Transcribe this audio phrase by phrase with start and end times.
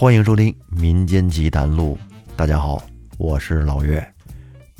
[0.00, 1.98] 欢迎收听《民间奇谈录》，
[2.34, 2.82] 大家好，
[3.18, 4.02] 我是老岳。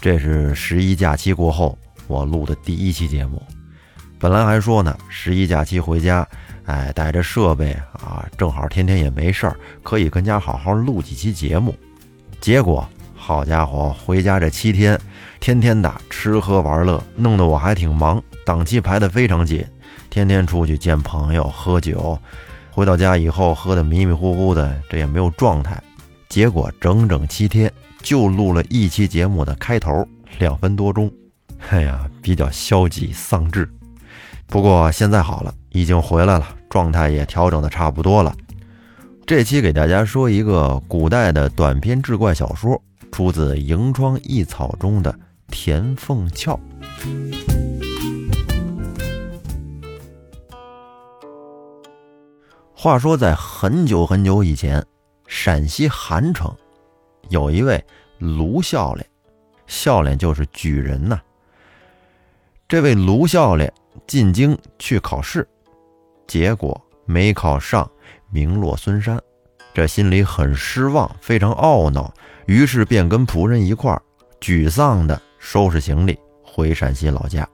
[0.01, 1.77] 这是十一假期过后
[2.07, 3.43] 我录的第一期节目。
[4.19, 6.27] 本来还说呢，十一假期回家，
[6.65, 11.75] 哎，带着设备啊，正好天天也没事儿，可以跟家好好录几期节目。
[12.41, 14.99] 结果，好家伙，回家这七天，
[15.39, 19.63] 天天的吃喝玩乐，弄得我还挺忙，档期排得非常紧，
[20.09, 22.19] 天天出去见朋友喝酒。
[22.81, 25.79] 回到家以后，喝得迷迷糊糊的，这也没有状态。
[26.31, 30.03] 结果整整七天就录了一期节目的开头，
[30.39, 31.13] 两分多钟。
[31.69, 33.69] 哎呀，比较消极丧志。
[34.47, 38.35] 不过现在好了，已经回来了，状态也调整的差不多了。
[39.27, 45.15] 这期给大家说一个古代的短篇志怪小说，出自《萤窗异草》中的
[45.49, 46.59] 田凤翘。
[52.75, 54.85] 话说，在很久很久以前，
[55.27, 56.51] 陕西韩城
[57.29, 57.85] 有一位
[58.19, 59.07] 卢笑脸，
[59.67, 61.21] 笑脸就是举人呐。
[62.67, 63.71] 这位卢笑脸
[64.07, 65.47] 进京去考试，
[66.27, 67.91] 结果没考上，
[68.31, 69.21] 名落孙山，
[69.75, 72.13] 这心里很失望，非常懊恼，
[72.47, 74.01] 于是便跟仆人一块儿
[74.41, 77.47] 沮丧的收拾行李回陕西老家。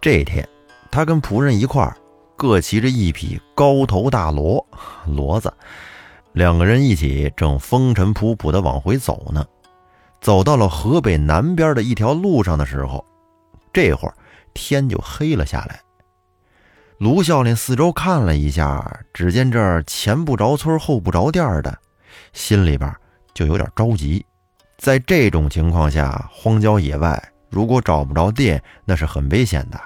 [0.00, 0.48] 这一天，
[0.90, 1.94] 他跟仆人一块儿。
[2.42, 4.66] 各骑着一匹高头大骡，
[5.06, 5.54] 骡子，
[6.32, 9.46] 两个人一起正风尘仆仆地往回走呢。
[10.20, 13.06] 走到了河北南边的一条路上的时候，
[13.72, 14.14] 这会儿
[14.54, 15.80] 天就黑了下来。
[16.98, 21.78] 卢笑脸四周看了一下，只见这儿前不着村后不着店的，
[22.32, 22.92] 心里边
[23.32, 24.26] 就有点着急。
[24.78, 29.80] 在这种情况下，荒郊野外如果找不着店，那是很危险的。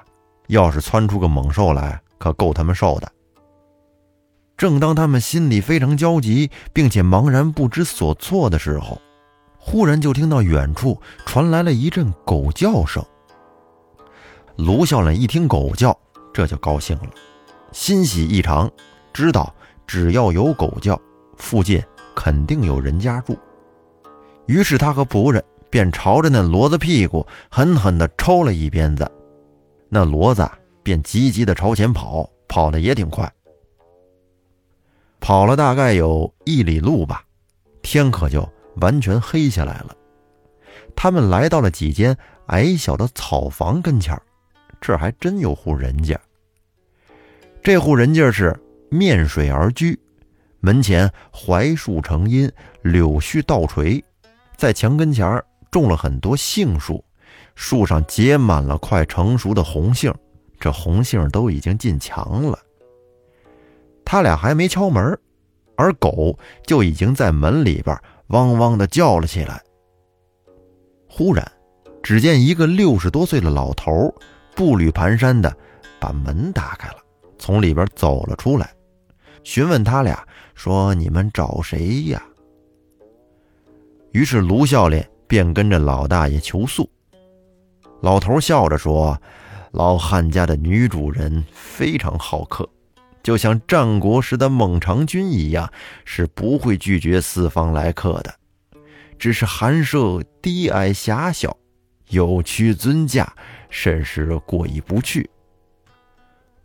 [0.47, 3.11] 要是窜出个猛兽来，可够他们受的。
[4.57, 8.99] 正当他们心里非常焦急，并且茫然不知所措的时候，
[9.59, 13.05] 忽然就听到远处传来了一阵狗叫声。
[14.57, 15.95] 卢笑脸一听狗叫，
[16.33, 17.11] 这就高兴了，
[17.73, 18.71] 欣喜异常，
[19.13, 19.55] 知道
[19.87, 20.99] 只要有狗叫，
[21.37, 21.83] 附近
[22.15, 23.37] 肯定有人家住。
[24.47, 29.07] 于是他和仆人便朝着那骡子屁股狠狠地抽了一鞭子，
[29.91, 30.49] 那骡子。
[30.87, 33.29] 便急急地朝前跑，跑得也挺快。
[35.19, 37.25] 跑了大概有一里路吧，
[37.83, 39.97] 天可就完全黑下来了。
[40.95, 44.17] 他们来到了几间矮小的草房跟前
[44.81, 46.17] 这还真有户人家。
[47.65, 48.57] 这户人家是
[48.89, 49.99] 面水而居，
[50.61, 52.49] 门前槐树成荫，
[52.83, 54.01] 柳絮倒垂，
[54.57, 57.05] 在墙跟前种了很多杏树，
[57.57, 60.15] 树上结满了快成熟的红杏。
[60.59, 62.59] 这红杏都已经进墙了，
[64.05, 65.19] 他俩还没敲门，
[65.77, 66.37] 而狗
[66.67, 67.97] 就已经在门里边
[68.29, 69.63] 汪汪的叫了起来。
[71.09, 71.47] 忽然，
[72.03, 74.13] 只见一个六十多岁的老头
[74.55, 75.55] 步履蹒跚的
[76.01, 76.97] 把门打开了，
[77.39, 78.75] 从里边走了出来，
[79.45, 82.23] 询问他俩说：“你们找谁呀？”
[84.13, 86.89] 于是卢笑脸便跟着老大爷求宿。
[88.01, 89.21] 老头笑着说。
[89.77, 92.67] 老汉家的女主人非常好客，
[93.23, 95.71] 就像战国时的孟尝君一样，
[96.07, 98.35] 是不会拒绝四方来客的。
[99.19, 101.55] 只是寒舍低矮狭小，
[102.09, 103.31] 有屈尊驾，
[103.69, 105.29] 甚是过意不去。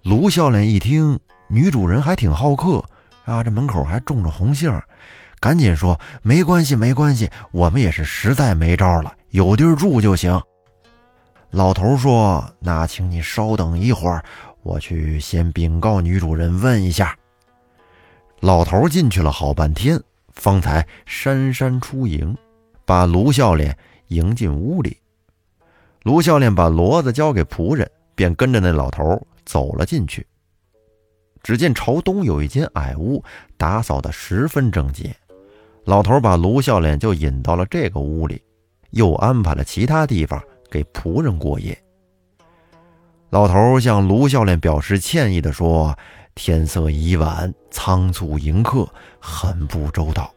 [0.03, 2.81] 卢笑脸一听，女主人还挺好客
[3.25, 4.71] 啊，这门口还种着红杏，
[5.41, 10.41] 赶紧说：“没关系，没关系，我们也是实在没招了，有地儿住就行。”
[11.51, 14.23] 老头说：“那请你稍等一会儿，
[14.63, 17.13] 我去先禀告女主人问一下。”
[18.39, 22.35] 老头进去了好半天，方才姗姗出迎，
[22.85, 24.97] 把卢笑脸迎进屋里。
[26.03, 30.25] 卢笑脸把骡子交给仆人，便跟着那老头走了进去。
[31.43, 33.21] 只见朝东有一间矮屋，
[33.57, 35.13] 打扫得十分整洁。
[35.83, 38.41] 老头把卢笑脸就引到了这个屋里，
[38.91, 40.41] 又安排了其他地方。
[40.71, 41.77] 给仆人过夜。
[43.29, 45.95] 老头向卢笑脸表示歉意的说
[46.33, 48.87] ：“天色已晚，仓促迎客，
[49.19, 50.33] 很不周到，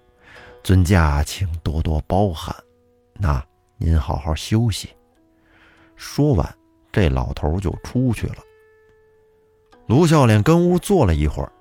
[0.63, 2.55] 尊驾请多多包涵。
[3.15, 3.45] 那
[3.79, 4.91] 您好好休息。”
[5.97, 6.55] 说完，
[6.93, 8.37] 这老头就出去了。
[9.87, 11.53] 卢笑脸跟屋坐了一会儿，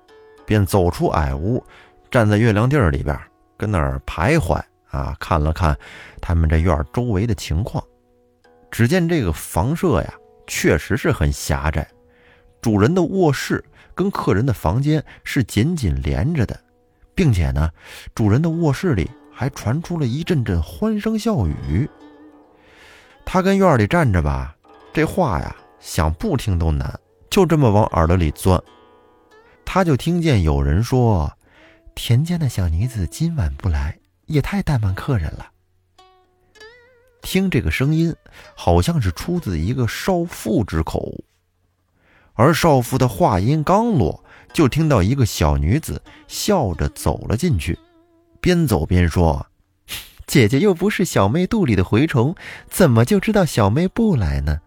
[0.46, 1.62] 便走出矮屋，
[2.10, 3.18] 站在月亮地儿里边，
[3.56, 5.76] 跟那儿徘徊啊，看了看
[6.20, 7.84] 他们这院周围的情况。
[8.74, 10.14] 只见这个房舍呀，
[10.48, 11.86] 确实是很狭窄，
[12.60, 16.60] 主人的卧室跟客人的房间是紧紧连着的，
[17.14, 17.70] 并且呢，
[18.16, 21.88] 主人的卧室里还传出了一阵阵欢声笑语。
[23.24, 24.56] 他跟院里站着吧，
[24.92, 26.98] 这话呀，想不听都难，
[27.30, 28.60] 就这么往耳朵里钻。
[29.64, 31.32] 他就听见有人说
[31.94, 35.46] ：“田家的小女子今晚不来，也太怠慢客人了。”
[37.24, 38.14] 听这个声音，
[38.54, 41.24] 好像是出自一个少妇之口。
[42.34, 44.22] 而少妇的话音刚落，
[44.52, 47.78] 就听到一个小女子笑着走了进去，
[48.40, 49.46] 边走边说
[50.26, 52.36] ：“姐姐又不是小妹肚里的蛔虫，
[52.68, 54.60] 怎么就知道小妹不来呢？”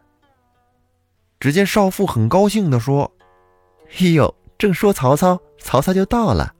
[1.39, 3.11] 只见少妇很高兴地说
[3.99, 6.55] ：“哎呦，正说曹操，曹操就到了。”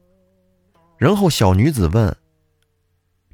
[0.97, 2.15] 然后小女子问：“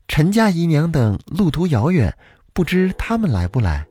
[0.08, 2.16] 陈家姨娘等路途遥远。”
[2.54, 3.86] 不知他们来不来？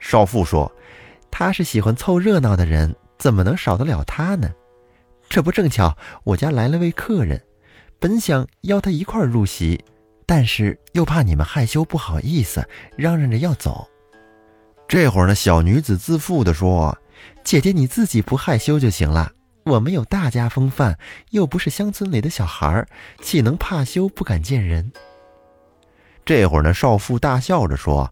[0.00, 0.70] 少妇说
[1.30, 4.52] ：“他是喜欢凑热闹的人，怎么能少得了他呢？
[5.28, 7.40] 这不正巧，我家来了位客人，
[7.98, 9.82] 本想邀他一块入席，
[10.26, 13.88] 但是又怕你们害羞不好意思，嚷嚷着要走。”
[14.86, 16.98] 这会儿呢，小女子自负地说
[17.44, 19.32] ：“姐姐你自己不害羞就行了，
[19.64, 20.98] 我们有大家风范，
[21.30, 22.86] 又不是乡村里的小孩儿，
[23.22, 24.92] 岂能怕羞不敢见人？”
[26.24, 28.10] 这会儿呢，少妇大笑着说：“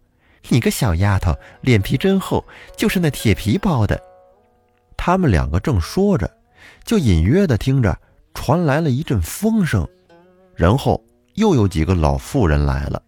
[0.51, 2.45] 你个小丫头，脸皮真厚，
[2.77, 4.01] 就是那铁皮包的。”
[4.97, 6.31] 他们两个正说着，
[6.85, 7.99] 就隐约的听着
[8.35, 9.89] 传来了一阵风声，
[10.55, 11.03] 然后
[11.35, 13.03] 又有几个老妇人来了。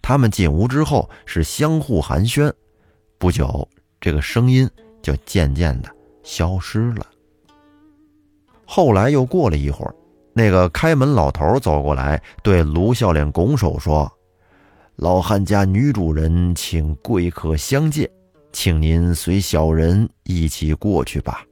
[0.00, 2.50] 他们进屋之后是相互寒暄，
[3.18, 3.68] 不久，
[4.00, 4.68] 这个声音
[5.02, 5.88] 就渐渐的
[6.22, 7.06] 消失了。
[8.64, 9.94] 后来又过了一会儿，
[10.32, 14.10] 那个开门老头走过来，对卢笑脸拱手说。
[15.00, 18.06] 老汉家女主人请贵客相见，
[18.52, 21.42] 请您随小人一起过去吧。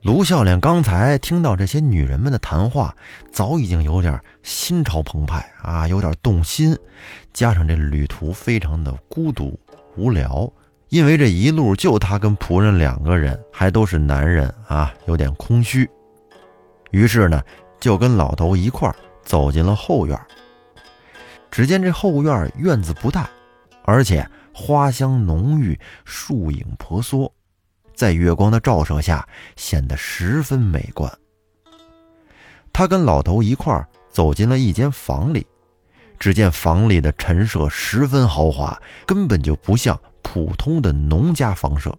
[0.00, 2.96] 卢笑脸刚才听到这些女人们的谈话，
[3.30, 6.74] 早已经有点心潮澎湃啊，有点动心。
[7.34, 9.60] 加上这旅途非常的孤独
[9.94, 10.50] 无聊，
[10.88, 15.86] 因为这一路就他跟仆人两个人，还都是男人啊，有点空虚。
[16.90, 17.42] 于是呢，
[17.78, 18.90] 就跟老头一块
[19.22, 20.18] 走进了后院。
[21.50, 23.28] 只见这后院院子不大，
[23.84, 27.32] 而且花香浓郁，树影婆娑，
[27.94, 31.12] 在月光的照射下显得十分美观。
[32.72, 35.46] 他跟老头一块走进了一间房里，
[36.18, 41.96] 只见房里的陈设十分豪华，根本就不像普通的农家房舍。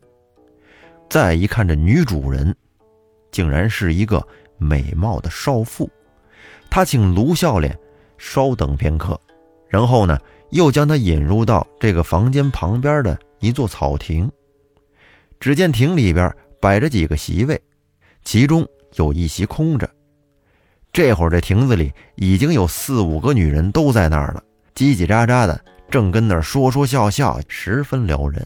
[1.10, 2.56] 再一看，这女主人
[3.32, 4.26] 竟然是一个
[4.58, 5.90] 美貌的少妇。
[6.70, 7.78] 他请卢笑脸
[8.18, 9.20] 稍等片刻。
[9.70, 10.20] 然后呢，
[10.50, 14.30] 又将他引入到这个房间旁边的一座草亭。
[15.40, 17.62] 只见亭里边摆着几个席位，
[18.26, 19.90] 其中有一席空着。
[20.92, 24.44] 这会儿这亭子里已经有四五个女人都在那儿了，
[24.76, 28.46] 叽叽喳喳的，正跟那儿说说笑笑，十分撩人。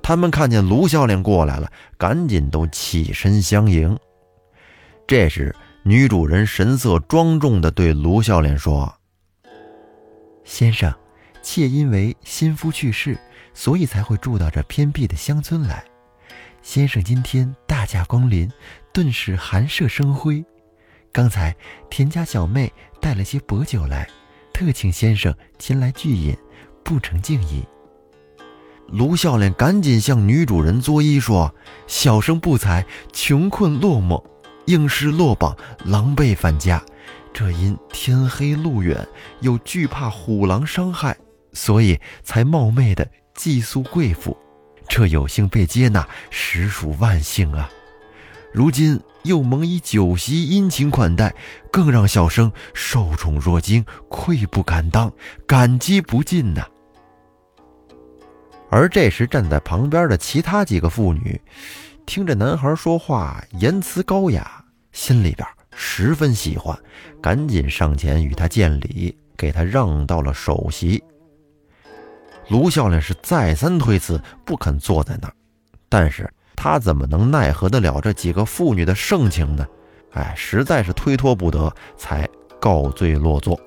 [0.00, 3.98] 他们看见卢教练过来了，赶紧都起身相迎。
[5.06, 8.94] 这时，女主人神色庄重地对卢教练说。
[10.44, 10.92] 先生，
[11.42, 13.18] 妾因为新夫去世，
[13.54, 15.84] 所以才会住到这偏僻的乡村来。
[16.62, 18.50] 先生今天大驾光临，
[18.92, 20.44] 顿时寒舍生辉。
[21.12, 21.54] 刚才
[21.90, 24.08] 田家小妹带了些薄酒来，
[24.52, 26.36] 特请先生前来聚饮，
[26.82, 27.64] 不成敬意。
[28.88, 31.54] 卢笑脸赶紧向女主人作揖说
[31.86, 34.22] ：“小生不才，穷困落寞，
[34.66, 36.84] 应试落榜，狼狈返家。”
[37.34, 39.06] 这因天黑路远，
[39.40, 41.16] 又惧怕虎狼伤害，
[41.52, 44.36] 所以才冒昧的寄宿贵府。
[44.88, 47.68] 这有幸被接纳，实属万幸啊！
[48.52, 51.34] 如今又蒙以酒席殷勤款待，
[51.72, 55.12] 更让小生受宠若惊，愧不敢当，
[55.44, 56.64] 感激不尽呐。
[58.70, 61.40] 而这时站在旁边的其他几个妇女，
[62.06, 65.44] 听着男孩说话言辞高雅，心里边。
[65.74, 66.78] 十分喜欢，
[67.20, 71.02] 赶紧上前与他见礼，给他让到了首席。
[72.48, 75.34] 卢笑脸是再三推辞，不肯坐在那儿，
[75.88, 79.66] 但是他怎么能奈何得了这几个妇女的盛情呢？
[80.12, 82.28] 哎，实在是推脱不得，才
[82.60, 83.58] 告罪落座。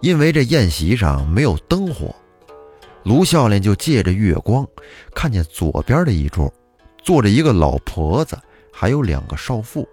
[0.00, 2.14] 因为这宴席上没有灯火，
[3.04, 4.66] 卢笑脸就借着月光，
[5.14, 6.52] 看见左边的一桌
[7.02, 8.38] 坐着一个老婆子，
[8.74, 9.88] 还有两个少妇。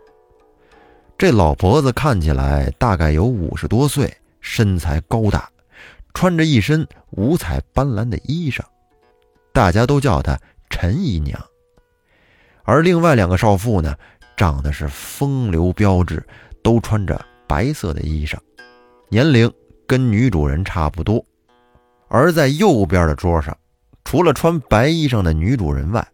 [1.16, 5.48] 这老婆子看起来大概有五十多岁，身材高大，
[6.16, 8.62] 穿着一身五彩斑斓的衣裳，
[9.54, 10.36] 大家都叫她
[10.72, 11.40] 陈姨娘。
[12.64, 13.96] 而另外两个少妇呢，
[14.36, 16.26] 长得是风流标致，
[16.64, 18.36] 都穿着白色的衣裳，
[19.10, 19.52] 年龄
[19.86, 21.24] 跟女主人差不多。
[22.08, 23.56] 而在右边的桌上，
[24.04, 26.06] 除了穿白衣裳的女主人外，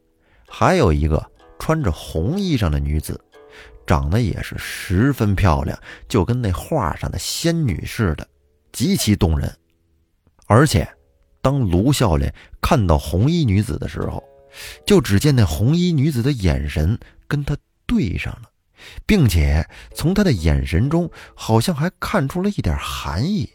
[0.49, 1.25] 还有一个
[1.59, 3.19] 穿着红衣裳的女子，
[3.85, 8.27] 长得也是十分漂亮，就跟那画上的仙女似的，
[8.71, 9.53] 极其动人。
[10.45, 10.87] 而且，
[11.41, 14.23] 当卢笑脸看到红衣女子的时候，
[14.85, 16.97] 就只见那红衣女子的眼神
[17.27, 18.49] 跟他对上了，
[19.05, 23.49] 并且从他的眼神中好像还看出了一点含义，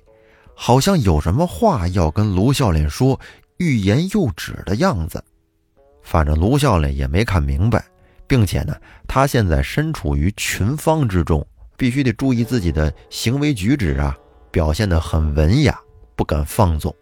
[0.54, 3.18] 好像有什么话要跟卢笑脸说，
[3.58, 5.22] 欲言又止的样子。
[6.02, 7.84] 反正卢笑脸也没看明白，
[8.32, 8.74] 并且呢，
[9.06, 11.46] 他现在身处于群芳之中，
[11.76, 14.16] 必须得注意自己的行为举止啊，
[14.50, 15.78] 表现得很文雅，
[16.16, 16.96] 不敢放纵。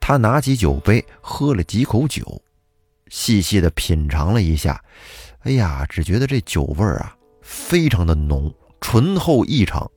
[0.00, 2.42] 他拿起酒杯，喝了几口酒。
[3.06, 4.82] 细细的品尝了一下，
[5.42, 9.88] 哎呀，只觉得这酒味儿啊，非常的浓，醇厚异常。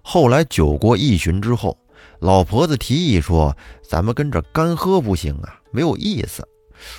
[0.00, 1.76] 后来酒过一巡之后，
[2.20, 3.54] 老婆子提议说
[3.86, 6.48] ：“咱们跟着干喝不行啊，没有意思，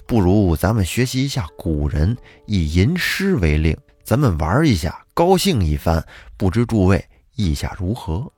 [0.06, 6.06] 不如咱们学习一下古人，以吟诗为令，咱们玩一下，高兴一番。
[6.38, 7.04] 不知诸位
[7.36, 8.32] 意下如何？”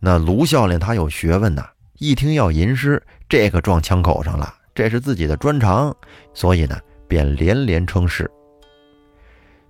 [0.00, 1.66] 那卢笑脸他有学问呐，
[1.98, 4.54] 一听要吟诗，这可撞枪口上了。
[4.74, 5.96] 这是自己的专长，
[6.34, 8.30] 所以呢，便连连称是。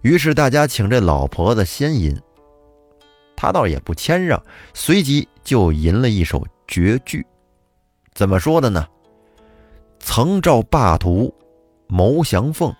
[0.00, 2.18] 于是大家请这老婆子先吟，
[3.36, 4.42] 他倒也不谦让，
[4.72, 7.24] 随即就吟了一首绝句。
[8.14, 8.86] 怎么说的呢？
[10.06, 11.34] 曾照霸图，
[11.88, 12.72] 谋降凤，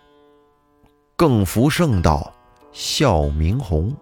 [1.17, 2.33] 更服圣道，
[2.71, 3.97] 笑明红。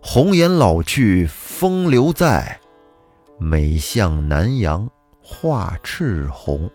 [0.00, 2.60] 红颜老去风流在，
[3.38, 4.88] 美向南阳
[5.22, 6.70] 画赤红。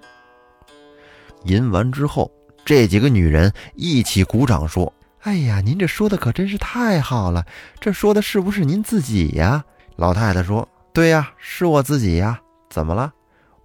[1.44, 2.30] 吟完之后，
[2.66, 4.92] 这几个女人一起鼓掌说
[5.22, 7.46] ：“哎呀，您这说的可真是太好了！
[7.80, 9.64] 这说的是不是您自己呀？”
[9.98, 12.42] 老太太说：“对呀，是我自己呀。
[12.70, 13.14] 怎么了？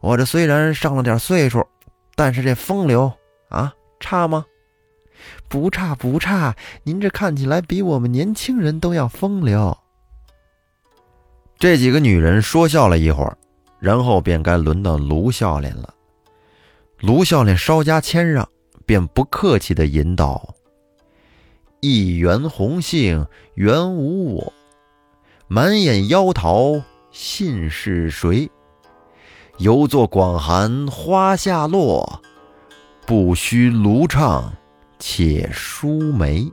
[0.02, 1.64] 我这虽然上了点岁数，
[2.16, 3.10] 但是这风流
[3.48, 4.44] 啊，差吗？
[5.48, 6.56] 不差不差。
[6.82, 9.78] 您这看起来比我们年轻人都要风流。”
[11.56, 13.38] 这几个女人说笑了一会儿，
[13.78, 15.94] 然后便该轮到卢笑脸了。
[16.98, 18.48] 卢笑脸稍加谦让，
[18.84, 20.56] 便不客气地引导
[21.78, 24.52] ：“一园红杏原无我，
[25.46, 26.82] 满眼妖桃
[27.12, 28.50] 信是谁？
[29.62, 32.20] 犹作广寒花下落，
[33.06, 34.52] 不须卢唱
[34.98, 36.50] 且舒眉。”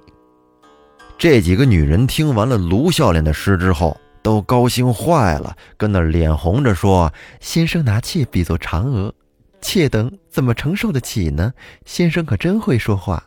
[1.18, 7.12] 这几个女人听完了卢笑脸的诗之后，都高兴坏了，跟那脸红着说
[7.42, 9.12] ：“先生拿妾比作嫦娥。”
[9.60, 11.52] 妾等怎么承受得起呢？
[11.86, 13.22] 先生可真会说话。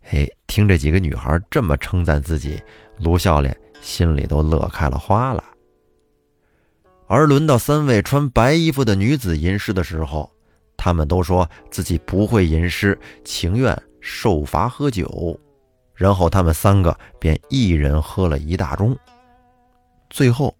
[0.00, 2.58] 嘿，听这几个女孩这么称赞自己，
[2.98, 5.44] 卢笑脸心里都乐开了花了。
[7.06, 10.30] 而轮到三位穿白衣服的女子吟诗的时候，
[10.76, 15.38] 她们都说自己不会吟诗，情愿受罚喝酒。
[15.94, 18.96] 然后她们三个便一人喝了一大盅。
[20.10, 20.54] 最后，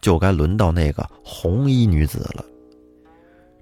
[0.00, 2.44] 就该轮到那个红衣女子了。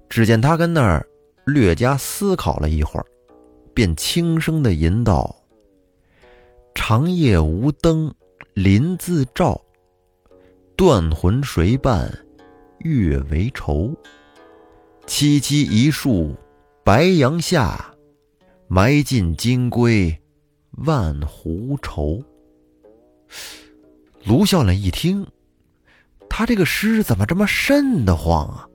[0.09, 1.07] 只见她跟那儿
[1.45, 3.05] 略加思考了一会儿，
[3.73, 5.33] 便轻声的吟道
[6.75, 8.13] ：“长夜无灯
[8.53, 9.59] 林自照，
[10.75, 12.11] 断魂谁伴
[12.83, 13.95] 月为愁？
[15.07, 16.35] 萋萋一树
[16.83, 17.93] 白杨下，
[18.67, 20.15] 埋尽金龟
[20.85, 22.23] 万壶愁。”
[24.23, 25.25] 卢笑脸一听，
[26.29, 28.67] 他这个诗怎么这么瘆得慌啊？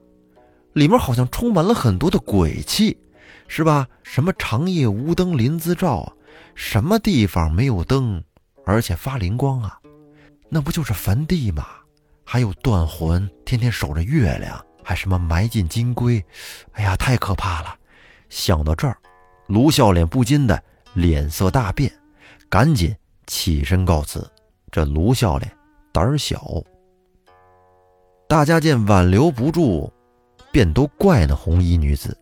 [0.73, 2.97] 里面好像充满了很多的鬼气，
[3.47, 3.87] 是吧？
[4.03, 6.13] 什么长夜无灯临自照，
[6.53, 8.23] 什么地方没有灯，
[8.65, 9.79] 而且发灵光啊？
[10.49, 11.65] 那不就是坟地吗？
[12.29, 16.21] 还有断魂，天天守着月亮，还什么埋进金龟？
[16.73, 17.73] 哎呀，太可怕了！
[18.27, 18.97] 想到这儿，
[19.45, 20.61] 卢笑脸不禁的
[20.93, 21.89] 脸色大变，
[22.49, 22.93] 赶紧
[23.27, 24.29] 起身告辞。
[24.69, 25.49] 这卢笑脸
[25.93, 26.61] 胆小，
[28.27, 29.89] 大家见挽留不住。
[30.51, 32.17] 便都怪那红衣女子，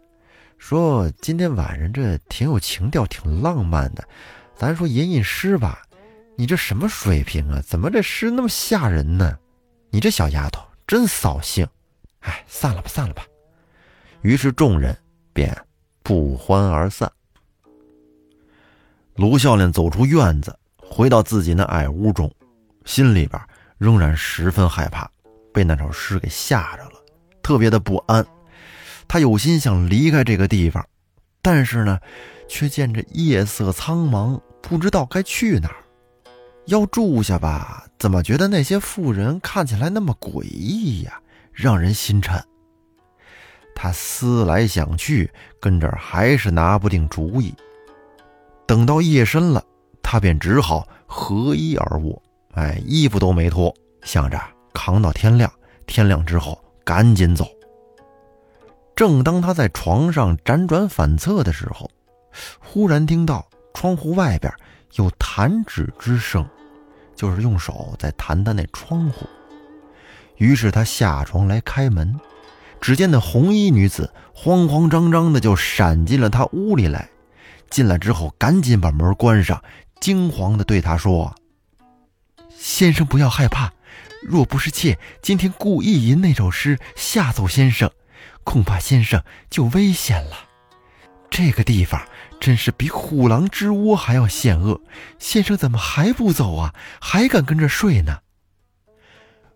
[0.59, 4.07] 说今天晚上这挺有情调，挺浪漫的，
[4.55, 5.81] 咱说吟吟诗吧。
[6.35, 7.59] 你这什么水平啊？
[7.65, 9.35] 怎么这诗那么吓人呢？
[9.95, 11.65] 你这小丫头真扫兴。
[12.19, 13.23] 哎，散了吧，散了吧。
[14.23, 14.93] 于是众人
[15.31, 15.57] 便
[16.03, 17.09] 不欢而散。
[19.15, 22.29] 卢笑脸走出院子，回到自己那矮屋中，
[22.83, 23.41] 心里边
[23.77, 25.09] 仍然十分害怕，
[25.53, 27.01] 被那首诗给吓着了。
[27.41, 28.27] 特别的不安，
[29.07, 30.85] 他有心想离开这个地方，
[31.41, 31.97] 但是呢，
[32.49, 35.84] 却见着夜色苍茫，不知道该去哪儿。
[36.65, 41.19] 要住下吧，怎么觉得那些妇人看起来那么诡异呀，
[41.51, 42.43] 让人心颤。
[43.75, 45.29] 他思来想去，
[45.59, 47.53] 跟这儿还是拿不定主意。
[48.65, 49.63] 等到夜深了，
[50.01, 52.19] 他便只好合衣而卧，
[52.53, 54.41] 哎，衣服都没脱，想着
[54.73, 55.51] 扛到天亮，
[55.85, 57.45] 天亮之后赶紧走。
[58.95, 61.91] 正当他在床上辗转反侧的时候，
[62.59, 64.51] 忽然听到窗户外边
[64.93, 66.47] 有弹指之声，
[67.15, 69.27] 就是用手在弹弹那窗户。
[70.37, 72.19] 于是他下床来开门，
[72.81, 77.09] 只见那红衣女子慌慌张张的就闪进了他屋里来。
[77.69, 79.63] 进来之后，赶紧把门关上，
[79.99, 81.33] 惊慌的对他说
[82.55, 83.71] ：“先生不要害怕，
[84.21, 87.89] 若不是妾今天故意吟那首诗吓走先生，
[88.43, 90.49] 恐怕先生就危险了。
[91.29, 92.01] 这个地方
[92.45, 94.79] 真是比虎狼之窝还要险恶，
[95.17, 96.75] 先生怎么还不走啊？
[97.01, 98.19] 还敢跟着睡呢？”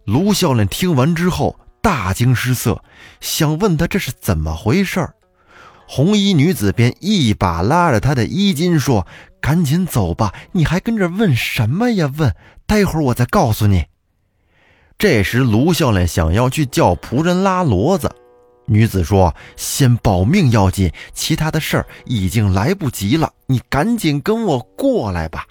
[0.06, 2.84] 卢笑脸听完之后大惊失色，
[3.22, 5.14] 想问他这是怎么回事儿。
[5.88, 9.06] 红衣女子便一把拉着他的衣襟，说
[9.40, 12.12] ：“赶紧走吧，你还跟着问什么呀？
[12.18, 13.86] 问，待会儿我再告诉你。”
[14.98, 18.12] 这时，卢笑脸想要去叫仆人拉骡子，
[18.70, 25.46] 女子说：“先保命要紧，其他的事儿已经来不及了，你赶紧跟我过来吧。”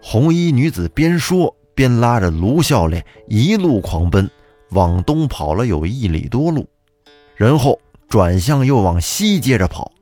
[0.00, 4.30] 红衣女子边说边拉着卢笑脸一路狂奔，
[4.70, 6.68] 往东跑了有一里多路，
[7.34, 7.80] 然后。
[8.08, 9.92] 转向又往西接着跑，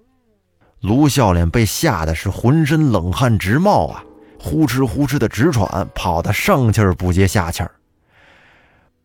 [0.78, 4.04] 卢笑脸被吓得是浑身冷汗直冒啊，
[4.38, 7.72] 呼哧呼哧的直喘，跑得上气儿不接下气儿。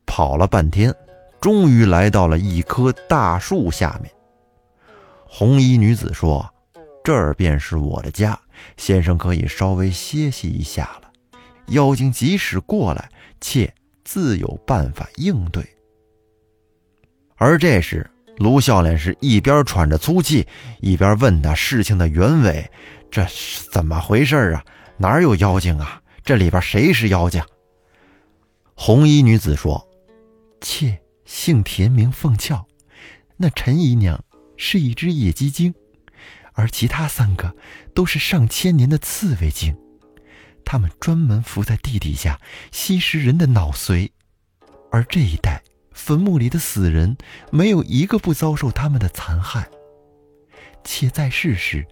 [0.05, 0.93] 跑了半天，
[1.41, 4.10] 终于来到了一棵大树下面。
[5.25, 6.48] 红衣女子说
[7.03, 8.39] ：“这儿便是我的家，
[8.77, 11.12] 先生可以稍微歇息一下了。
[11.69, 13.09] 妖精即使过来，
[13.42, 13.74] 妾
[14.05, 15.61] 自有办法应对。”
[17.35, 18.09] 而这时。
[18.37, 20.48] 卢笑脸是一边喘着粗气，
[20.79, 22.72] 一边问他事情的原委
[23.11, 24.66] ：“这是怎么回事啊？
[24.98, 26.01] 哪有妖精啊？
[26.24, 27.39] 这里边谁是妖精？”
[28.74, 29.87] 红衣女子说
[30.59, 31.00] ：“妾
[31.33, 32.67] 姓田，名凤俏。
[33.37, 34.22] 那陈姨娘
[34.57, 35.74] 是一只野鸡精，
[36.51, 37.55] 而其他三个
[37.96, 39.74] 都是上千年的刺猬精，
[40.65, 42.37] 他们专门伏在地底下
[42.74, 44.11] 吸食人的脑髓，
[44.91, 45.63] 而这一带。”
[45.94, 47.17] 坟墓里的死人，
[47.51, 49.70] 没有一个不遭受他们的残害。
[50.83, 51.85] 妾在世时，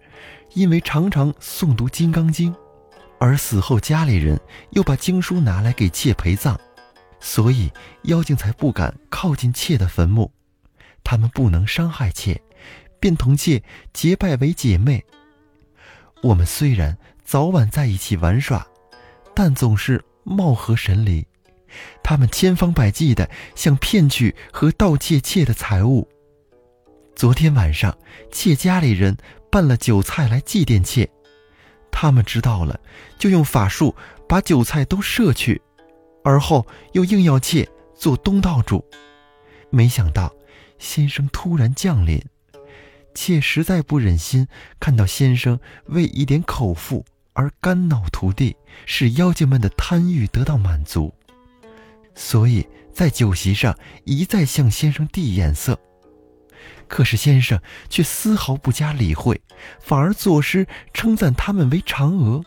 [0.54, 2.52] 因为常常诵读《金刚经》，
[3.18, 6.58] 而死后家里人又把经书拿来给妾陪葬，
[7.20, 7.70] 所以
[8.04, 10.32] 妖精才不敢靠近妾的坟墓。
[11.04, 12.40] 他们不能伤害妾，
[12.98, 15.04] 便同妾结拜为姐妹。
[16.22, 18.66] 我们虽然早晚在一起玩耍，
[19.34, 21.26] 但总是貌合神离。
[22.02, 26.08] 他们千方百计的想骗取和盗窃妾的财物。
[27.14, 27.96] 昨天晚上，
[28.32, 29.16] 妾家里人
[29.50, 31.08] 办了酒菜来祭奠妾，
[31.90, 32.80] 他们知道了，
[33.18, 33.94] 就用法术
[34.28, 35.62] 把酒菜都摄去，
[36.22, 38.84] 而后又硬要妾做东道主。
[39.70, 40.32] 没想到，
[40.78, 42.22] 先生突然降临，
[43.14, 44.46] 妾实在不忍心
[44.78, 48.56] 看到先生为一点口腹而肝脑涂地，
[48.86, 51.14] 使妖精们的贪欲得到满足。
[52.14, 55.78] 所以在酒席上一再向先生递眼色，
[56.88, 59.40] 可是先生却丝毫不加理会，
[59.78, 62.44] 反而作诗称赞他们为嫦娥。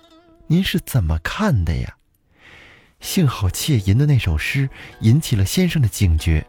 [0.47, 1.95] 您是怎么看的呀？
[3.03, 4.69] 幸好窃吟的那首诗
[5.01, 6.47] 引起了先生的警觉，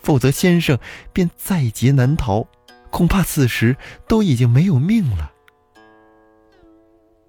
[0.00, 0.78] 否则先生
[1.12, 2.48] 便在劫难逃，
[2.90, 3.76] 恐怕此时
[4.08, 5.30] 都已经没有命了。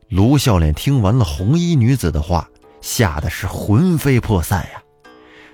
[0.08, 4.82] 卢笑脸听完了红衣女子的话，吓得是魂飞魄散呀。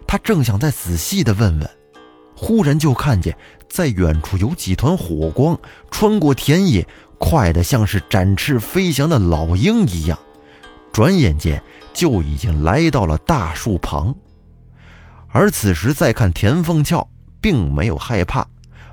[0.07, 1.69] 他正想再仔细的问问，
[2.35, 3.35] 忽然就看见
[3.67, 5.59] 在远处有几团火光
[5.89, 6.87] 穿过田野，
[7.17, 10.19] 快得像是展翅飞翔的老鹰一样，
[10.93, 14.15] 转眼间就已经来到了大树旁。
[15.29, 17.07] 而此时再看田凤俏，
[17.39, 18.45] 并没有害怕，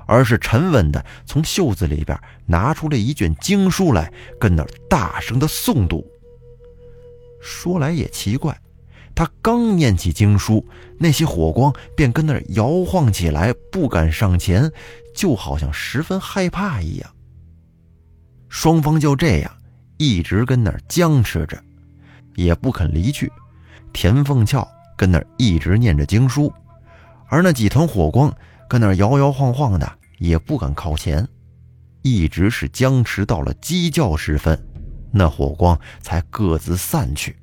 [0.05, 6.05] 而是沉稳的从袖子里边拿出了一卷经书来，跟那儿大声的诵读。
[7.41, 8.57] 说来也奇怪。
[9.15, 10.65] 他刚念起经书，
[10.97, 14.71] 那些火光便跟那儿摇晃起来，不敢上前，
[15.13, 17.09] 就好像十分害怕一样。
[18.47, 19.51] 双方就这样
[19.97, 21.61] 一直跟那儿僵持着，
[22.43, 23.31] 也不肯离去。
[23.91, 26.51] 田凤翘跟那儿一直念着经书，
[27.27, 28.33] 而那几团火光
[28.67, 31.27] 跟那儿摇摇晃晃的，也不敢靠前，
[32.01, 34.57] 一直是僵持到了鸡叫时分，
[35.11, 37.35] 那火光才各自散去。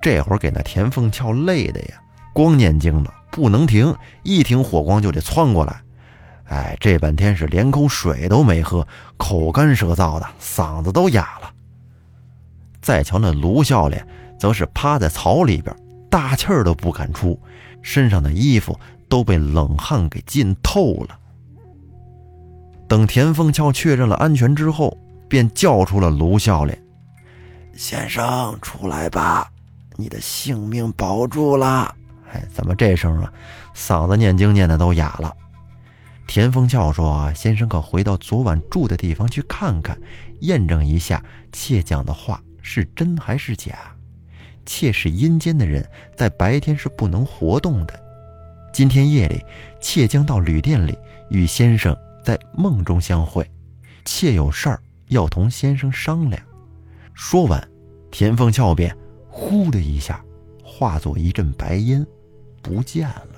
[0.00, 2.00] 这会儿给那田凤翘累的呀，
[2.32, 5.80] 光念经了不能停，一停火光就得窜过来。
[6.44, 11.52] 哎，这半天是连口水都没喝，口干舌燥的，嗓子都哑了。
[12.88, 14.02] 再瞧那卢笑脸，
[14.38, 15.76] 则是趴在草里边，
[16.08, 17.38] 大气儿都不敢出，
[17.82, 21.18] 身上的衣服都被冷汗给浸透了。
[22.88, 24.96] 等田凤翘确认了安全之后，
[25.28, 26.82] 便叫出了卢笑脸
[27.76, 29.50] ：“先生，出来吧，
[29.96, 31.94] 你的性命保住了。”
[32.32, 33.30] 哎，怎么这声啊？
[33.76, 35.30] 嗓子念经念的都哑了。
[36.26, 40.00] 田凤翘说：“先生可回到昨晚住的地方去看看，
[40.40, 41.22] 验证一下
[41.52, 43.94] 妾讲的话是真还是假。
[44.66, 48.02] 妾是阴间的人，在白天是不能活动的。
[48.72, 49.42] 今天夜里，
[49.80, 50.98] 妾将到旅店里
[51.30, 53.50] 与先生。”在梦中相会，
[54.04, 56.42] 妾有事儿要同先生商量。
[57.14, 57.66] 说完，
[58.10, 58.94] 田凤翘便
[59.30, 60.22] 呼的一下
[60.62, 62.06] 化作一阵白烟，
[62.60, 63.28] 不见了。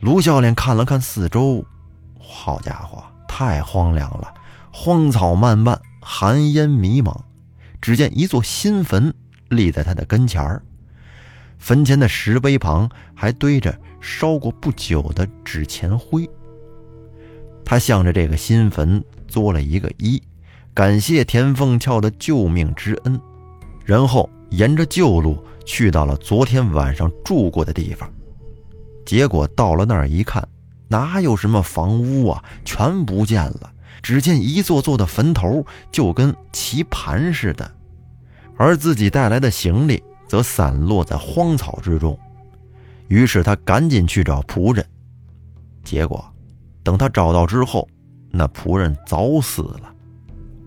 [0.00, 1.64] 卢笑脸看了看四周，
[2.18, 4.34] 好家伙，太荒凉了，
[4.72, 7.16] 荒草漫漫，寒烟迷茫。
[7.80, 9.14] 只见一座新坟
[9.48, 10.62] 立在他的跟前儿，
[11.58, 16.28] 坟前的石碑旁还堆着烧过不久的纸钱灰。
[17.64, 20.20] 他向着这个新坟作了一个揖，
[20.74, 23.18] 感谢田凤翘的救命之恩，
[23.82, 28.12] 然后沿着旧路去到了昨天晚上住过的地方。
[29.06, 30.46] 结果到了那儿一看，
[30.86, 33.72] 哪有什么房屋啊，全不见了。
[34.02, 37.70] 只见一座座的坟头就跟棋盘似的，
[38.56, 42.18] 而自己带来的行李则散落在荒草之中。
[43.08, 44.86] 于是他赶紧去找仆人，
[45.82, 46.24] 结果。
[46.82, 47.86] 等他找到之后，
[48.30, 49.92] 那仆人早死了，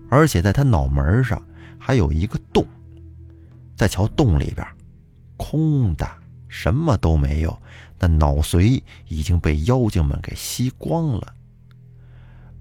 [0.08, 1.42] 而且在他脑门上
[1.78, 2.64] 还有一个洞。
[3.74, 4.64] 再瞧洞里边，
[5.36, 6.08] 空的，
[6.48, 7.58] 什么都没有。
[7.98, 11.34] 那脑髓已经被妖精们给吸光了。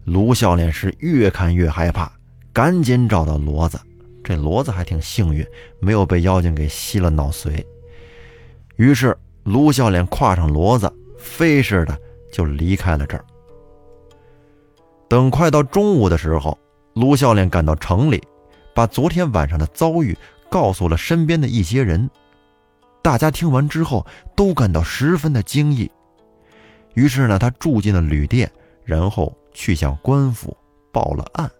[0.05, 2.11] 卢笑脸是越看越害怕，
[2.51, 3.79] 赶紧找到骡子。
[4.23, 5.45] 这骡子还挺幸运，
[5.79, 7.63] 没有被妖精给吸了脑髓。
[8.77, 11.97] 于是卢笑脸跨上骡子，飞似的
[12.31, 13.25] 就离开了这儿。
[15.07, 16.57] 等快到中午的时候，
[16.93, 18.23] 卢笑脸赶到城里，
[18.73, 20.17] 把昨天晚上的遭遇
[20.49, 22.09] 告诉了身边的一些人。
[23.01, 25.91] 大家听完之后都感到十分的惊异。
[26.93, 28.49] 于是呢，他住进了旅店，
[28.85, 30.55] 然后去向官府
[30.91, 31.51] 报了案。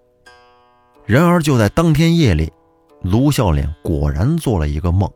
[1.06, 2.52] 然而就在当天夜里，
[3.02, 5.12] 卢笑脸果然做了一个梦，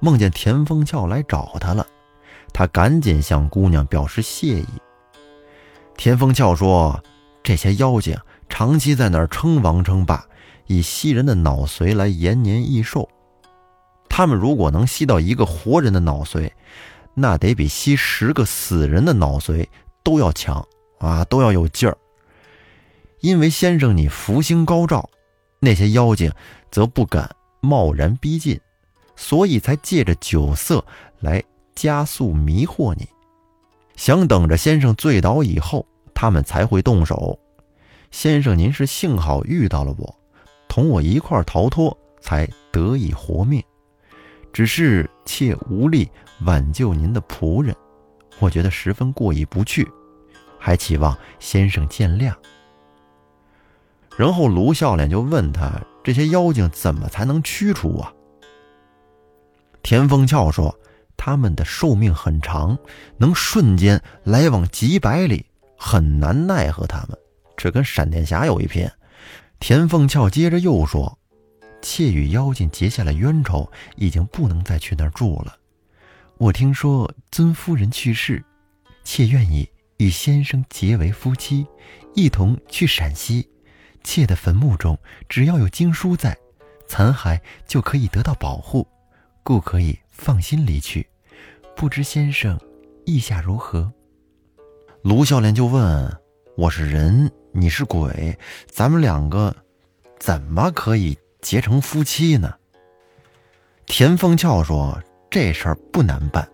[0.00, 1.86] 梦见田丰俏来找他了。
[2.52, 4.66] 他赶紧向姑娘表示谢意。
[5.96, 7.02] 田丰俏说。
[7.40, 8.14] 这些妖精
[8.50, 10.22] 长期在那儿称王称霸，
[10.66, 13.08] 以吸人的脑髓来延年益寿。
[14.06, 16.50] 他们如果能吸到一个活人的脑髓，
[17.14, 19.66] 那得比吸十个死人的脑髓
[20.02, 20.62] 都要强
[20.98, 21.96] 啊，都要有劲儿。
[23.20, 25.08] 因为先生你福星高照，
[25.60, 26.32] 那些妖精
[26.70, 28.60] 则不敢贸然逼近，
[29.16, 30.84] 所以才借着酒色
[31.20, 31.42] 来
[31.74, 33.08] 加速迷惑你，
[33.96, 35.86] 想等着先生醉倒以后。
[36.20, 37.38] 他们才会动手，
[38.10, 40.18] 先生，您是幸好遇到了我，
[40.66, 43.62] 同我一块逃脱，才得以活命。
[44.52, 47.72] 只是妾无力挽救您的仆人，
[48.40, 49.88] 我觉得十分过意不去，
[50.58, 52.34] 还期望先生见谅。
[54.18, 58.12] 然后卢笑脸就问他：这些妖精怎么才能驱除啊？
[59.80, 60.76] 田丰翘说：
[61.16, 62.76] 他们的寿命很长，
[63.16, 65.46] 能瞬间来往几百里。
[65.76, 67.16] 很难奈何他们，
[67.56, 68.90] 这跟闪电侠有一拼。
[69.60, 71.16] 田凤翘接着又说
[71.80, 75.56] ：“妾与妖精结下了冤仇，已经不能再去那儿住了。
[76.38, 78.44] 我听说尊夫人去世，
[79.04, 81.64] 妾愿意与先生结为夫妻，
[82.16, 83.48] 一同去陕西。
[84.08, 86.34] 妾的坟墓中只要有经书在，
[86.86, 88.88] 残骸就可以得到保护，
[89.42, 91.06] 故可以放心离去。
[91.76, 92.58] 不知先生
[93.04, 93.92] 意下如何？”
[95.04, 96.20] 卢笑脸就问
[96.56, 99.54] ：“我是人，你是鬼，咱们两个
[100.18, 102.54] 怎么可以结成夫妻呢？”
[103.84, 104.98] 田凤翘说
[105.30, 106.50] ：“这事儿不难办，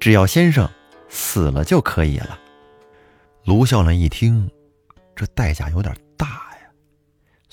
[0.00, 0.68] 只要先生
[1.08, 2.36] 死了就可以了。”
[3.46, 4.50] 卢笑脸一听，
[5.14, 6.51] 这代价有点大呀。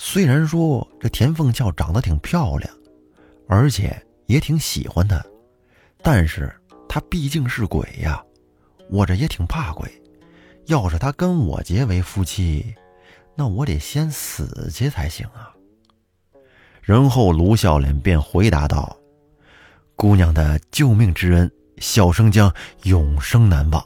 [0.01, 2.73] 虽然说这田凤翘长得挺漂亮，
[3.49, 5.21] 而且也挺喜欢他，
[6.01, 6.49] 但是
[6.87, 8.23] 他毕竟是鬼呀，
[8.89, 9.91] 我这也挺怕鬼。
[10.67, 12.73] 要是他跟我结为夫妻，
[13.35, 15.51] 那我得先死去才行啊。
[16.81, 18.97] 然后卢笑脸便回答道
[19.97, 22.51] ：“姑娘的救命之恩，小生将
[22.83, 23.85] 永生难忘。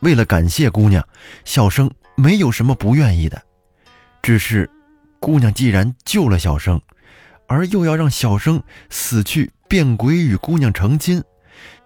[0.00, 1.06] 为了感谢姑娘，
[1.44, 3.40] 小生没有什么不愿意的，
[4.20, 4.68] 只是，
[5.22, 6.82] 姑娘既然救了小生，
[7.46, 11.22] 而又要让小生死去变鬼与姑娘成亲，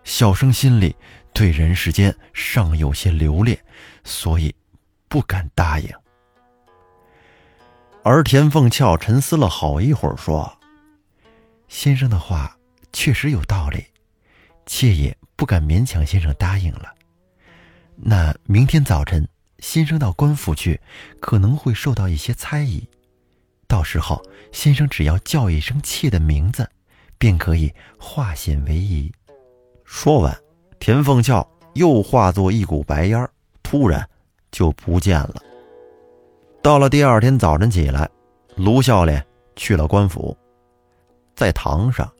[0.05, 0.96] 小生心里
[1.35, 3.59] 对人世间尚有些留恋，
[4.05, 4.55] 所以
[5.07, 5.90] 不敢答应。”
[8.03, 10.59] 而田凤翘沉思了好一会儿，说
[11.68, 12.57] ：“先生的话
[12.90, 13.85] 确实有道理，
[14.64, 16.94] 妾也不敢勉强先生答应了。
[17.96, 20.81] 那明天早晨，先生到官府去，
[21.20, 22.88] 可能会受到一些猜疑。
[23.68, 26.68] 到时候，先生只要叫一声妾的名字，
[27.18, 29.12] 便可以化险为夷。”
[29.85, 30.37] 说完，
[30.79, 33.29] 田凤翘又化作一股白烟，
[33.62, 34.09] 突然
[34.50, 35.35] 就不见了。
[36.62, 38.09] 到了第二天早晨起来，
[38.57, 39.24] 卢笑脸
[39.55, 40.37] 去了官府，
[41.35, 42.11] 在堂上，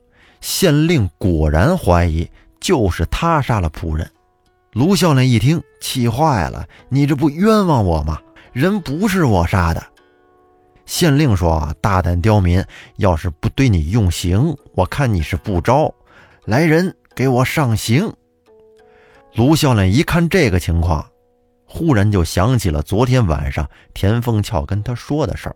[0.41, 2.29] 县令果然怀疑
[2.59, 4.09] 就是他杀了仆人。
[4.73, 8.21] 卢笑脸一听，气坏了：“你这不冤枉我吗？
[8.53, 9.83] 人不是我杀的。”
[10.87, 12.63] 县令说：“大胆刁民，
[12.95, 15.93] 要是不对你用刑，我看你是不招。
[16.45, 18.11] 来人，给我上刑。”
[19.35, 21.07] 卢笑脸一看这个情况。
[21.69, 25.55] 忽然就想起了昨天晚上田凤翘跟他说的事儿，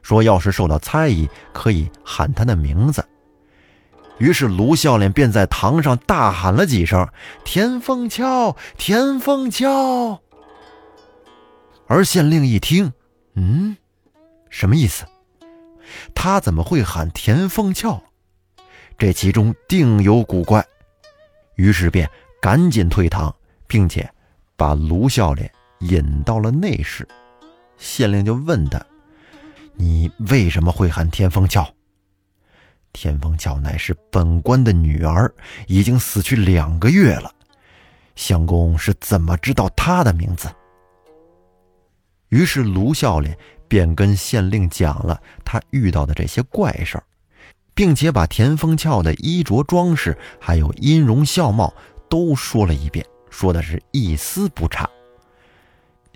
[0.00, 3.06] 说要是受到猜疑，可以喊他的名字。
[4.16, 7.06] 于是卢笑脸便在堂上大喊了几声
[7.44, 10.18] ：“田凤翘，田凤翘。”
[11.86, 12.90] 而县令一听，
[13.34, 13.76] 嗯，
[14.50, 15.06] 什么意思？
[16.14, 18.02] 他怎么会喊田凤翘？
[18.98, 20.62] 这其中定有古怪。
[21.54, 22.10] 于是便
[22.42, 23.34] 赶紧退堂，
[23.66, 24.06] 并且。
[24.56, 27.08] 把卢笑脸引到了内室，
[27.78, 28.78] 县令就问他
[29.72, 31.66] ：“你为什么会喊田凤翘？”
[32.92, 35.34] 田凤翘乃是本官的女儿，
[35.66, 37.34] 已经死去两个月了。
[38.16, 40.50] 相公是怎么知道她的名字？
[42.28, 43.34] 于是卢笑脸
[43.70, 47.04] 便跟县令讲了他遇到的这些怪事儿，
[47.72, 51.72] 并且把田丰翘的衣着装饰还有音容笑貌
[52.08, 53.06] 都说了一遍。
[53.30, 54.90] 说的是一丝不差。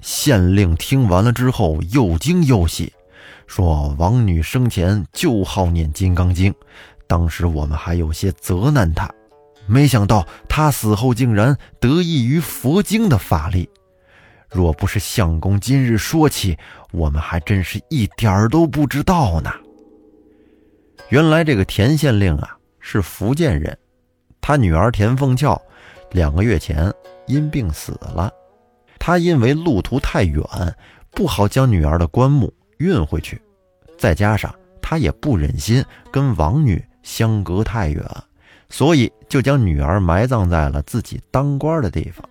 [0.02, 2.92] 县令听完了之后，又惊又喜，
[3.46, 6.52] 说：“王女生前就好念《金刚经》，
[7.06, 9.08] 当时我们还有些责难她，
[9.68, 13.70] 没想到她死后竟然得益于佛经的法力。
[14.54, 16.56] 若不是相公今日说起，
[16.92, 19.52] 我们还真是一点儿都不知道呢。”
[21.10, 23.76] 原来这个田县令啊，是福建人，
[24.40, 25.60] 他女儿田凤翘。
[26.10, 26.92] 两个月前
[27.26, 28.32] 因病死了，
[29.00, 30.42] 他因为路途太远，
[31.10, 33.42] 不好将女儿的棺木运回去，
[33.98, 38.04] 再加上他也不忍心跟王女相隔太远，
[38.68, 42.24] 所以就将女儿埋葬在了自己当官的地方。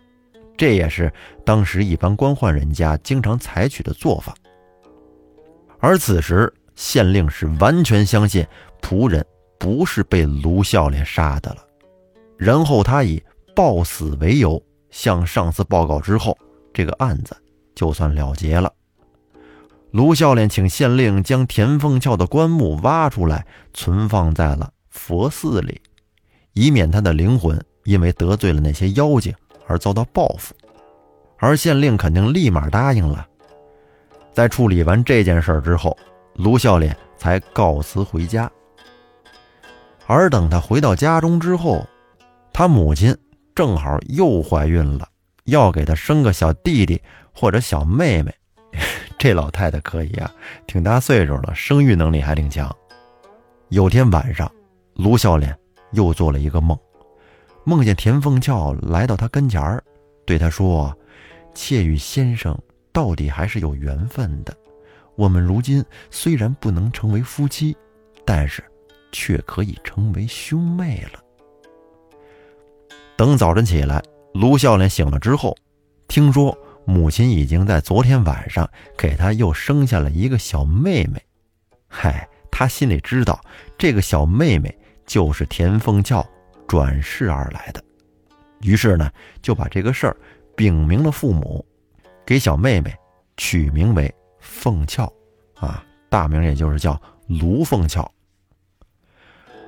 [0.57, 1.11] 这也是
[1.45, 4.33] 当时一般官宦人家经常采取的做法。
[5.79, 8.45] 而此时县令是完全相信
[8.81, 9.25] 仆人
[9.59, 11.65] 不是被卢笑脸杀的了，
[12.37, 13.21] 然后他以。
[13.55, 16.35] 暴死为由向上司报告之后，
[16.73, 17.37] 这个案子
[17.75, 18.73] 就算了结了。
[19.91, 25.79] 卢笑脸请县令将田凤翘的棺木挖出来，存放在了佛寺里，
[26.53, 29.31] 以免他的灵魂因为得罪了那些妖精
[29.67, 30.53] 而遭到报复。
[31.37, 33.27] 而县令肯定立马答应了。
[34.31, 35.97] 在处理完这件事之后，
[36.35, 38.49] 卢笑脸才告辞回家。
[40.07, 41.85] 而等他回到家中之后，
[42.51, 43.15] 他母亲。
[43.55, 45.07] 正好又怀孕了，
[45.43, 46.99] 要给她生个小弟弟
[47.31, 48.33] 或者小妹妹。
[49.15, 50.31] 这老太太可以啊，
[50.65, 52.75] 挺大岁数了，生育能力还挺强。
[53.69, 54.51] 有天晚上，
[54.95, 55.55] 卢笑脸
[55.91, 56.75] 又做了一个梦，
[57.65, 59.83] 梦见田凤翘来到他跟前儿，
[60.25, 60.95] 对他说
[61.55, 62.57] ：“妾与先生
[62.91, 64.55] 到底还是有缘分的。
[65.15, 67.75] 我们如今虽然不能成为夫妻，
[68.25, 68.63] 但是
[69.11, 71.19] 却可以成为兄妹了。”
[73.15, 75.55] 等早晨起来，卢笑脸醒了之后，
[76.07, 81.21] 听说母亲已经在昨天晚上给他又生下了一个小妹妹。
[81.87, 83.39] 嗨，他心里知道
[83.77, 86.25] 这个小妹妹就是田凤翘
[86.73, 87.83] 转世而来的，
[88.61, 89.07] 于是呢
[89.43, 90.17] 就把这个事儿
[90.55, 91.63] 禀明了父母，
[92.25, 92.91] 给小妹妹
[93.37, 95.05] 取名为凤翘，
[95.53, 98.11] 啊，大名也就是叫卢凤翘。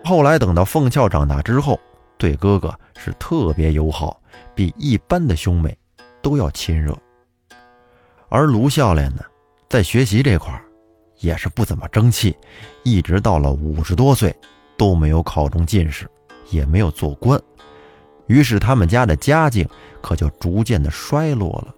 [0.04, 1.80] 后来等到凤翘长大之后。
[2.18, 4.20] 对哥哥是特别友好，
[4.56, 5.78] 比一般的兄妹
[6.24, 6.98] 都要亲热。
[8.30, 9.22] 而卢笑脸呢，
[9.70, 10.64] 在学习这块儿
[11.20, 12.36] 也是不怎么争气，
[12.84, 14.34] 一直到了五十多岁
[14.78, 16.10] 都没有考中进士，
[16.50, 17.40] 也没有做官。
[18.28, 19.68] 于是他们家的家境
[20.02, 21.74] 可就逐渐的衰落了。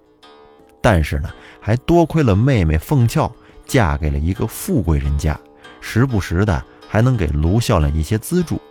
[0.82, 3.30] 但是呢，还多亏了妹妹凤俏
[3.66, 5.38] 嫁给了一个富贵人家，
[5.82, 8.62] 时不时的还能给卢孝廉一些资助，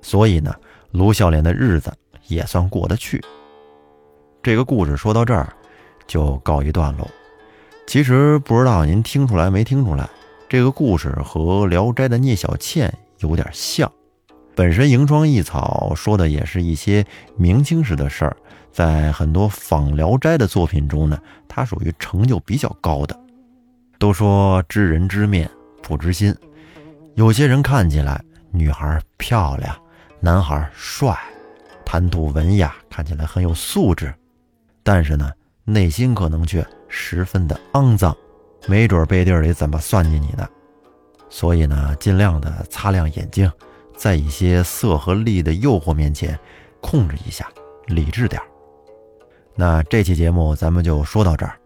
[0.00, 0.54] 所以呢，
[0.92, 1.92] 卢孝廉的日子
[2.28, 3.22] 也算过得去。
[4.42, 5.52] 这个故事说到这儿，
[6.06, 7.06] 就告一段落。
[7.86, 10.08] 其实不知道您听出来没听出来，
[10.48, 13.90] 这个故事和《聊斋》的聂小倩有点像。
[14.58, 18.36] 本身《迎窗异草》说的也是一些明清时的事儿，
[18.72, 21.16] 在很多仿《聊斋》的作品中呢，
[21.46, 23.16] 它属于成就比较高的。
[24.00, 25.48] 都说知人知面
[25.80, 26.34] 不知心，
[27.14, 29.72] 有些人看起来女孩漂亮，
[30.18, 31.16] 男孩帅，
[31.84, 34.12] 谈吐文雅，看起来很有素质。
[34.82, 35.30] 但是呢，
[35.62, 38.12] 内心可能却十分的肮脏，
[38.66, 40.48] 没准背地里怎么算计你呢？
[41.30, 43.48] 所以呢，尽量的擦亮眼睛，
[43.98, 46.38] 在一些色和利的诱惑面前，
[46.80, 47.46] 控制一下，
[47.88, 48.46] 理智点儿
[49.56, 51.58] 那这期节目咱们就说到这儿。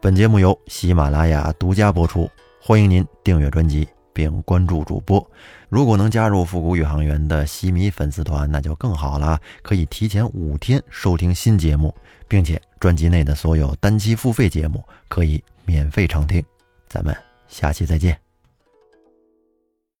[0.00, 2.30] 本节目由喜马拉雅独家播出，
[2.62, 5.22] 欢迎您订阅专辑并关注主播。
[5.68, 11.94] 如果能加入复古宇航员的西米粉丝团，那就更好了，可以提前五天收听新节目，
[12.28, 12.60] 并且。
[12.80, 16.42] 专辑内的所有单期付费节目可以免费畅听，
[16.88, 17.14] 咱们
[17.46, 18.29] 下期再见。